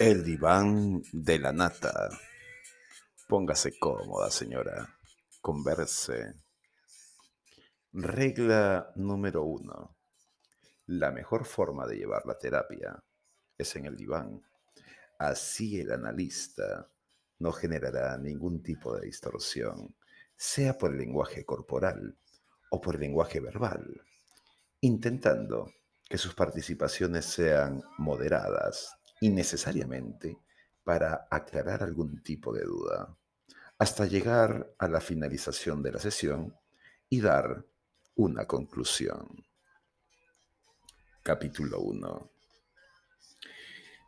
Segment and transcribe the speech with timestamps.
[0.00, 2.08] El diván de la nata.
[3.26, 4.96] Póngase cómoda, señora.
[5.40, 6.34] Converse.
[7.90, 9.96] Regla número uno.
[10.86, 13.02] La mejor forma de llevar la terapia
[13.58, 14.40] es en el diván.
[15.18, 16.88] Así el analista
[17.40, 19.96] no generará ningún tipo de distorsión,
[20.36, 22.16] sea por el lenguaje corporal
[22.70, 24.00] o por el lenguaje verbal,
[24.80, 25.72] intentando
[26.08, 30.38] que sus participaciones sean moderadas innecesariamente
[30.84, 33.16] para aclarar algún tipo de duda,
[33.78, 36.56] hasta llegar a la finalización de la sesión
[37.08, 37.64] y dar
[38.16, 39.44] una conclusión.
[41.22, 42.30] Capítulo 1.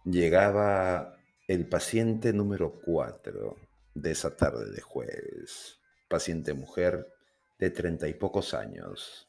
[0.04, 1.16] Llegaba
[1.46, 3.56] el paciente número 4
[3.94, 7.12] de esa tarde de jueves, paciente mujer
[7.58, 9.28] de treinta y pocos años.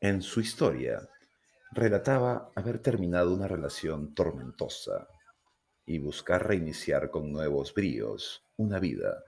[0.00, 1.06] En su historia,
[1.72, 5.08] relataba haber terminado una relación tormentosa
[5.86, 9.24] y buscar reiniciar con nuevos bríos una vida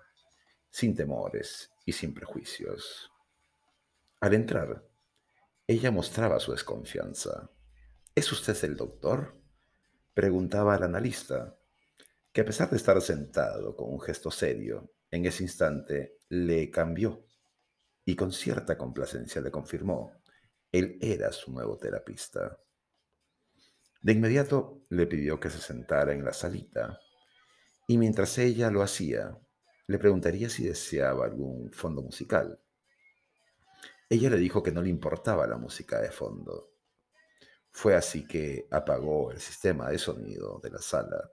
[0.71, 3.11] sin temores y sin prejuicios.
[4.21, 4.85] Al entrar,
[5.67, 7.51] ella mostraba su desconfianza.
[8.15, 9.37] ¿Es usted el doctor?
[10.13, 11.57] preguntaba al analista,
[12.33, 17.25] que a pesar de estar sentado con un gesto serio, en ese instante le cambió
[18.05, 20.13] y con cierta complacencia le confirmó
[20.75, 22.59] él era su nuevo terapista.
[24.03, 26.99] De inmediato le pidió que se sentara en la salita
[27.87, 29.39] y mientras ella lo hacía,
[29.87, 32.61] le preguntaría si deseaba algún fondo musical.
[34.09, 36.73] Ella le dijo que no le importaba la música de fondo.
[37.71, 41.31] Fue así que apagó el sistema de sonido de la sala,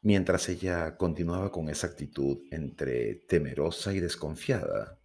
[0.00, 4.99] mientras ella continuaba con esa actitud entre temerosa y desconfiada.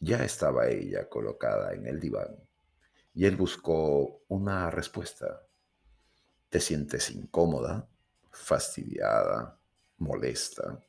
[0.00, 2.36] Ya estaba ella colocada en el diván
[3.14, 5.42] y él buscó una respuesta.
[6.48, 7.88] ¿Te sientes incómoda,
[8.30, 9.58] fastidiada,
[9.96, 10.80] molesta?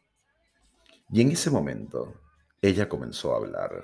[1.12, 2.22] Y en ese momento
[2.62, 3.84] ella comenzó a hablar,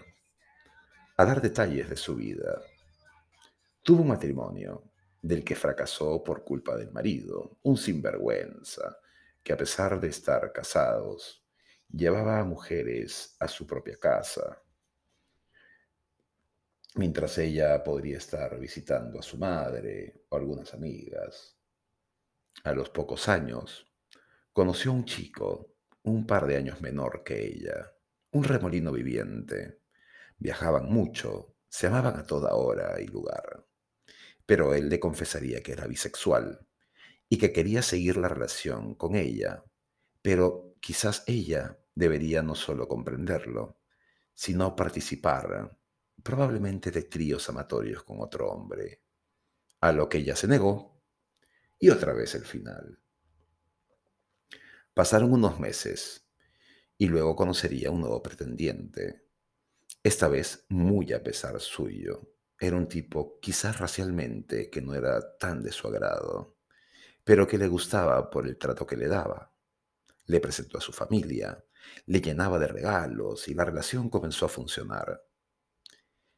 [1.18, 2.62] a dar detalles de su vida.
[3.82, 4.84] Tuvo un matrimonio
[5.24, 9.00] del que fracasó por culpa del marido, un sinvergüenza,
[9.42, 11.44] que a pesar de estar casados,
[11.90, 14.62] llevaba a mujeres a su propia casa,
[16.96, 21.58] mientras ella podría estar visitando a su madre o algunas amigas.
[22.64, 23.94] A los pocos años,
[24.54, 27.92] conoció a un chico, un par de años menor que ella,
[28.32, 29.82] un remolino viviente.
[30.38, 33.68] Viajaban mucho, se amaban a toda hora y lugar.
[34.46, 36.66] Pero él le confesaría que era bisexual
[37.28, 39.66] y que quería seguir la relación con ella,
[40.22, 43.80] pero quizás ella debería no solo comprenderlo,
[44.34, 45.78] sino participar
[46.26, 49.04] probablemente de tríos amatorios con otro hombre,
[49.82, 51.00] a lo que ella se negó,
[51.78, 53.00] y otra vez el final.
[54.96, 56.28] Pasaron unos meses,
[56.98, 59.28] y luego conocería un nuevo pretendiente,
[60.02, 62.34] esta vez muy a pesar suyo.
[62.60, 66.58] Era un tipo quizás racialmente que no era tan de su agrado,
[67.24, 69.54] pero que le gustaba por el trato que le daba.
[70.26, 71.64] Le presentó a su familia,
[72.08, 75.22] le llenaba de regalos y la relación comenzó a funcionar.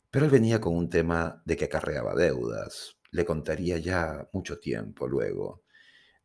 [0.10, 2.98] Pero él venía con un tema de que acarreaba deudas.
[3.12, 5.64] Le contaría ya mucho tiempo luego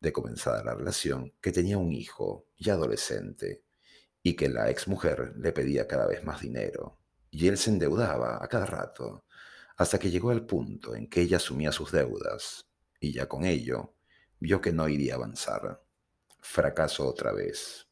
[0.01, 3.63] de comenzada la relación que tenía un hijo ya adolescente
[4.23, 6.99] y que la exmujer le pedía cada vez más dinero.
[7.31, 9.25] Y él se endeudaba a cada rato
[9.77, 12.67] hasta que llegó al punto en que ella asumía sus deudas
[13.01, 13.95] y ya con ello
[14.39, 15.83] vio que no iría a avanzar.
[16.41, 17.87] Fracaso otra vez.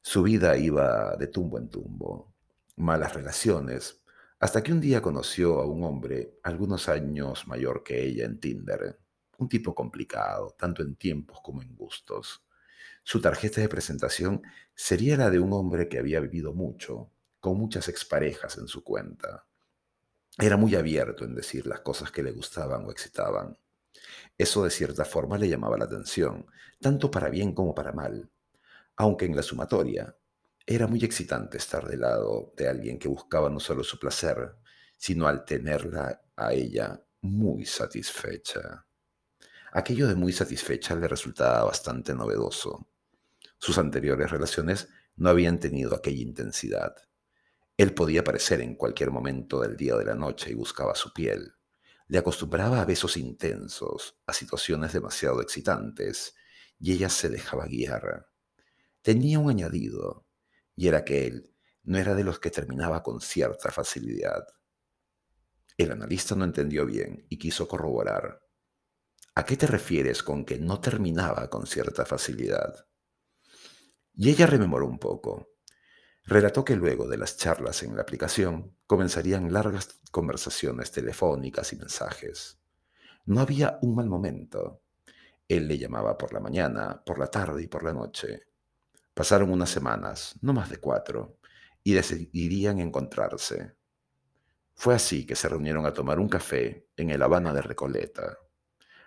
[0.00, 2.34] Su vida iba de tumbo en tumbo.
[2.76, 4.02] Malas relaciones,
[4.38, 8.98] hasta que un día conoció a un hombre algunos años mayor que ella en Tinder,
[9.38, 12.44] un tipo complicado, tanto en tiempos como en gustos.
[13.02, 14.42] Su tarjeta de presentación
[14.74, 17.10] sería la de un hombre que había vivido mucho,
[17.40, 19.46] con muchas exparejas en su cuenta.
[20.38, 23.58] Era muy abierto en decir las cosas que le gustaban o excitaban.
[24.36, 26.46] Eso de cierta forma le llamaba la atención,
[26.80, 28.30] tanto para bien como para mal,
[28.96, 30.14] aunque en la sumatoria
[30.66, 34.56] era muy excitante estar del lado de alguien que buscaba no solo su placer,
[34.96, 38.84] sino al tenerla a ella muy satisfecha.
[39.72, 42.88] Aquello de muy satisfecha le resultaba bastante novedoso.
[43.58, 46.96] Sus anteriores relaciones no habían tenido aquella intensidad.
[47.76, 51.12] Él podía aparecer en cualquier momento del día o de la noche y buscaba su
[51.12, 51.52] piel.
[52.08, 56.34] Le acostumbraba a besos intensos, a situaciones demasiado excitantes,
[56.78, 58.28] y ella se dejaba guiar.
[59.02, 60.25] Tenía un añadido,
[60.76, 61.52] y era que él
[61.82, 64.46] no era de los que terminaba con cierta facilidad.
[65.76, 68.42] El analista no entendió bien y quiso corroborar.
[69.34, 72.86] ¿A qué te refieres con que no terminaba con cierta facilidad?
[74.14, 75.50] Y ella rememoró un poco.
[76.24, 82.58] Relató que luego de las charlas en la aplicación comenzarían largas conversaciones telefónicas y mensajes.
[83.26, 84.82] No había un mal momento.
[85.46, 88.48] Él le llamaba por la mañana, por la tarde y por la noche.
[89.16, 91.38] Pasaron unas semanas, no más de cuatro,
[91.82, 93.74] y decidirían encontrarse.
[94.74, 98.36] Fue así que se reunieron a tomar un café en el Habana de Recoleta.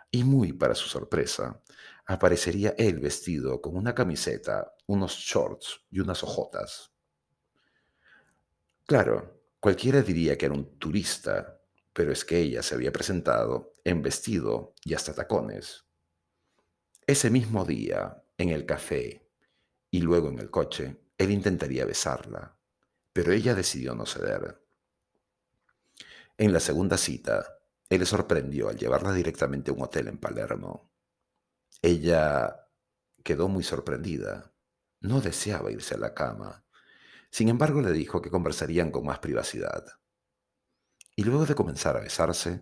[0.10, 1.62] Y muy para su sorpresa,
[2.08, 6.92] aparecería él vestido con una camiseta, unos shorts y unas ojotas.
[8.88, 11.62] Claro, cualquiera diría que era un turista,
[11.94, 15.86] pero es que ella se había presentado en vestido y hasta tacones.
[17.06, 19.29] Ese mismo día, en el café
[19.92, 22.58] y luego en el coche, él intentaría besarla,
[23.12, 24.66] pero ella decidió no ceder.
[26.38, 27.46] En la segunda cita,
[27.90, 30.92] él le sorprendió al llevarla directamente a un hotel en Palermo.
[31.82, 32.68] Ella
[33.24, 34.54] quedó muy sorprendida.
[35.02, 36.66] No deseaba irse a la cama
[37.32, 39.86] sin embargo, le dijo que conversarían con más privacidad.
[41.16, 42.62] Y luego de comenzar a besarse,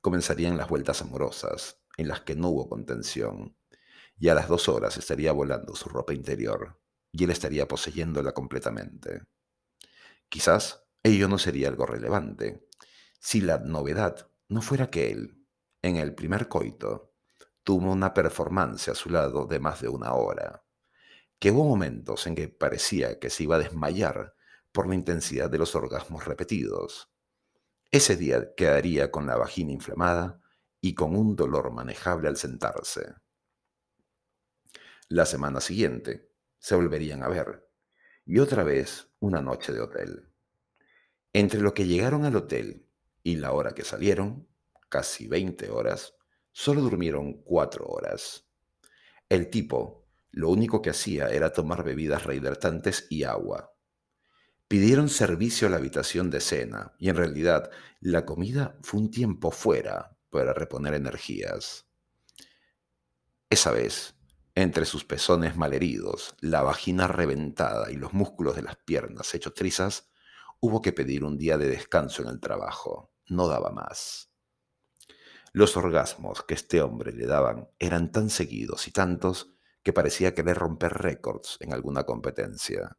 [0.00, 3.56] comenzarían las vueltas amorosas, en las que no hubo contención,
[4.20, 6.78] y a las dos horas estaría volando su ropa interior,
[7.10, 9.22] y él estaría poseyéndola completamente.
[10.28, 12.68] Quizás ello no sería algo relevante,
[13.18, 15.46] si la novedad no fuera que él,
[15.82, 17.14] en el primer coito,
[17.64, 20.64] tuvo una performance a su lado de más de una hora,
[21.38, 24.34] que hubo momentos en que parecía que se iba a desmayar
[24.70, 27.10] por la intensidad de los orgasmos repetidos.
[27.90, 30.40] Ese día quedaría con la vagina inflamada
[30.80, 33.14] y con un dolor manejable al sentarse.
[35.12, 36.30] La semana siguiente
[36.60, 37.68] se volverían a ver,
[38.24, 40.28] y otra vez una noche de hotel.
[41.32, 42.86] Entre lo que llegaron al hotel
[43.24, 44.46] y la hora que salieron,
[44.88, 46.14] casi 20 horas,
[46.52, 48.46] solo durmieron cuatro horas.
[49.28, 53.74] El tipo lo único que hacía era tomar bebidas rehidratantes y agua.
[54.68, 59.50] Pidieron servicio a la habitación de cena y en realidad la comida fue un tiempo
[59.50, 61.88] fuera para reponer energías.
[63.50, 64.14] Esa vez,
[64.60, 70.10] entre sus pezones malheridos, la vagina reventada y los músculos de las piernas hechos trizas,
[70.60, 73.12] hubo que pedir un día de descanso en el trabajo.
[73.26, 74.30] No daba más.
[75.52, 79.52] Los orgasmos que este hombre le daban eran tan seguidos y tantos
[79.82, 82.98] que parecía querer romper récords en alguna competencia,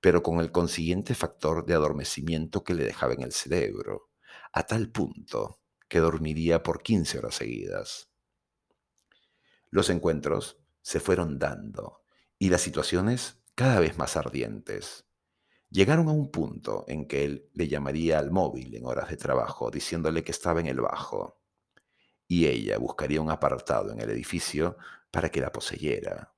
[0.00, 4.10] pero con el consiguiente factor de adormecimiento que le dejaba en el cerebro,
[4.52, 8.08] a tal punto que dormiría por 15 horas seguidas.
[9.70, 12.04] Los encuentros se fueron dando
[12.38, 15.04] y las situaciones cada vez más ardientes.
[15.68, 19.68] Llegaron a un punto en que él le llamaría al móvil en horas de trabajo
[19.68, 21.40] diciéndole que estaba en el bajo
[22.28, 24.76] y ella buscaría un apartado en el edificio
[25.10, 26.32] para que la poseyera.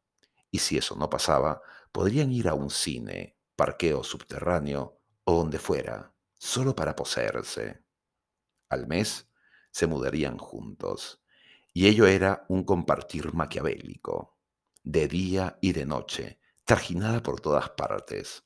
[0.50, 1.60] Y si eso no pasaba,
[1.92, 7.84] podrían ir a un cine, parqueo subterráneo o donde fuera, solo para poseerse.
[8.70, 9.28] Al mes
[9.70, 11.22] se mudarían juntos,
[11.74, 14.37] y ello era un compartir maquiavélico,
[14.88, 18.44] de día y de noche, trajinada por todas partes.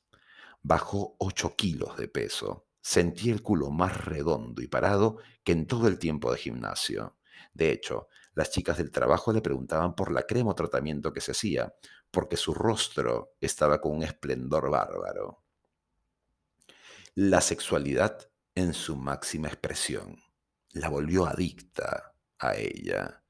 [0.61, 5.87] Bajó ocho kilos de peso, sentí el culo más redondo y parado que en todo
[5.87, 7.17] el tiempo de gimnasio.
[7.53, 11.31] De hecho, las chicas del trabajo le preguntaban por la crema o tratamiento que se
[11.31, 11.73] hacía,
[12.11, 15.45] porque su rostro estaba con un esplendor bárbaro.
[17.15, 20.21] La sexualidad en su máxima expresión
[20.71, 23.22] la volvió adicta a ella.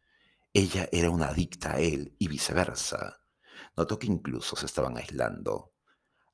[0.53, 3.21] Ella era una adicta a él y viceversa.
[3.75, 5.73] Notó que incluso se estaban aislando.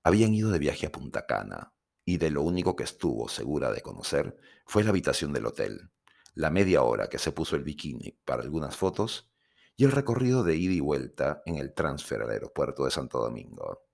[0.04, 1.74] Habían ido de viaje a Punta Cana
[2.06, 5.92] y de lo único que estuvo segura de conocer fue la habitación del hotel
[6.40, 9.30] la media hora que se puso el bikini para algunas fotos
[9.76, 13.86] y el recorrido de ida y vuelta en el transfer al aeropuerto de Santo Domingo.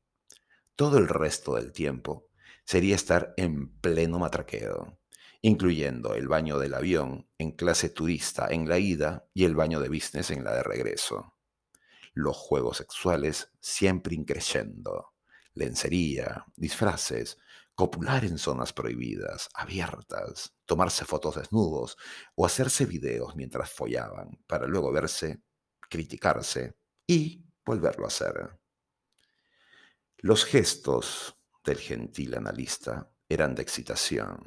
[0.75, 2.27] Todo el resto del tiempo
[2.63, 5.00] sería estar en pleno matraqueo,
[5.45, 9.89] incluyendo el baño del avión en clase turista en la ida y el baño de
[9.89, 11.35] business en la de regreso.
[12.15, 15.13] Los juegos sexuales siempre increyendo,
[15.53, 17.37] lencería, disfraces,
[17.75, 21.95] copular en zonas prohibidas, abiertas, tomarse fotos desnudos
[22.33, 25.43] o hacerse videos mientras follaban para luego verse,
[25.87, 26.75] criticarse
[27.05, 28.57] y volverlo a hacer.
[30.17, 34.43] Los gestos del gentil analista eran de excitación.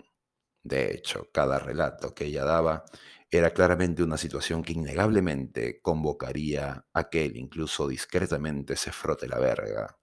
[0.62, 2.84] De hecho, cada relato que ella daba
[3.30, 9.38] era claramente una situación que innegablemente convocaría a que él incluso discretamente se frote la
[9.38, 9.98] verga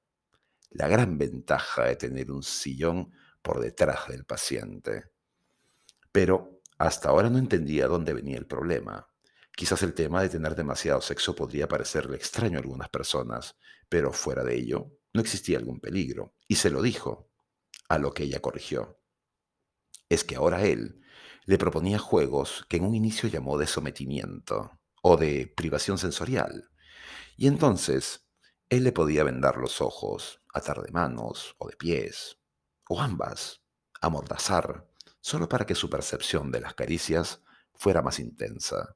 [0.75, 5.05] la gran ventaja de tener un sillón por detrás del paciente.
[6.11, 9.07] Pero hasta ahora no entendía dónde venía el problema.
[9.55, 13.55] Quizás el tema de tener demasiado sexo podría parecerle extraño a algunas personas,
[13.87, 17.29] pero fuera de ello, no existía algún peligro, y se lo dijo,
[17.87, 18.99] a lo que ella corrigió.
[20.09, 21.01] Es que ahora él
[21.45, 26.69] le proponía juegos que en un inicio llamó de sometimiento o de privación sensorial,
[27.37, 28.27] y entonces
[28.69, 32.39] él le podía vendar los ojos, atar de manos o de pies,
[32.89, 33.61] o ambas,
[34.01, 34.87] amordazar,
[35.21, 37.43] solo para que su percepción de las caricias
[37.73, 38.95] fuera más intensa.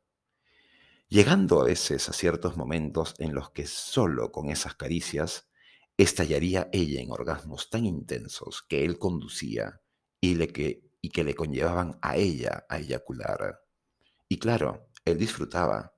[1.07, 5.49] Llegando a veces a ciertos momentos en los que solo con esas caricias
[5.97, 9.81] estallaría ella en orgasmos tan intensos que él conducía
[10.21, 13.61] y, le que, y que le conllevaban a ella a eyacular.
[14.27, 15.93] Y claro, él disfrutaba,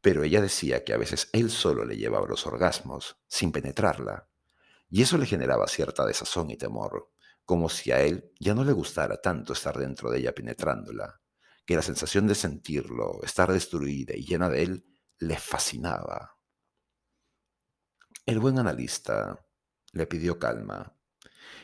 [0.00, 4.28] pero ella decía que a veces él solo le llevaba los orgasmos, sin penetrarla,
[4.88, 7.10] y eso le generaba cierta desazón y temor,
[7.44, 11.20] como si a él ya no le gustara tanto estar dentro de ella penetrándola,
[11.64, 14.86] que la sensación de sentirlo, estar destruida y llena de él,
[15.18, 16.38] le fascinaba.
[18.26, 19.44] El buen analista
[19.92, 20.96] le pidió calma.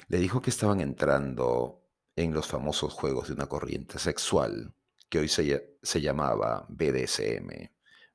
[0.09, 1.86] Le dijo que estaban entrando
[2.17, 4.75] en los famosos juegos de una corriente sexual
[5.11, 7.71] que hoy se, se llamaba BDSM,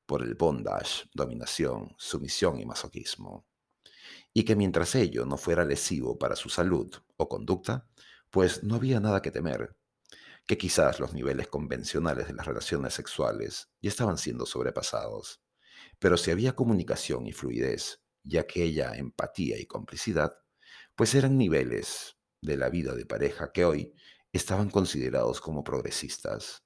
[0.07, 3.45] por el bondage, dominación, sumisión y masoquismo.
[4.33, 7.87] Y que mientras ello no fuera lesivo para su salud o conducta,
[8.31, 9.77] pues no había nada que temer,
[10.47, 15.41] que quizás los niveles convencionales de las relaciones sexuales ya estaban siendo sobrepasados,
[15.99, 20.33] pero si había comunicación y fluidez y aquella empatía y complicidad,
[20.95, 23.93] pues eran niveles de la vida de pareja que hoy
[24.33, 26.63] estaban considerados como progresistas.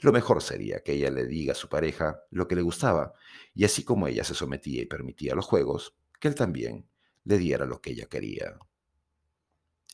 [0.00, 3.12] Lo mejor sería que ella le diga a su pareja lo que le gustaba,
[3.54, 6.88] y así como ella se sometía y permitía los juegos, que él también
[7.24, 8.58] le diera lo que ella quería.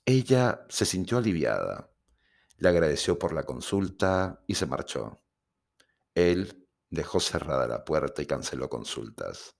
[0.07, 1.91] Ella se sintió aliviada,
[2.57, 5.21] le agradeció por la consulta y se marchó.
[6.15, 9.57] Él dejó cerrada la puerta y canceló consultas.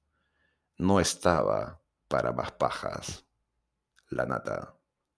[0.79, 3.27] No estaba para más pajas.
[4.09, 4.78] La nata.